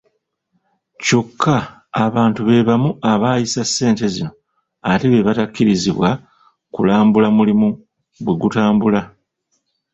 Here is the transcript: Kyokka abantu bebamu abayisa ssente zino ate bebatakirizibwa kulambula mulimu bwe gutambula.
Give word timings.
Kyokka 1.03 1.55
abantu 2.05 2.39
bebamu 2.47 2.89
abayisa 3.13 3.61
ssente 3.67 4.05
zino 4.13 4.31
ate 4.91 5.05
bebatakirizibwa 5.13 6.09
kulambula 6.73 7.27
mulimu 7.37 7.69
bwe 8.23 8.33
gutambula. 8.41 9.01